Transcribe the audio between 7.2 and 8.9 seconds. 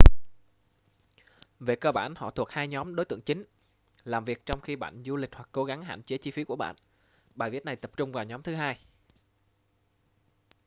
bài viết này tập trung vào nhóm thứ hai